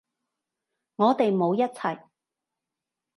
[0.95, 2.01] 我哋冇一齊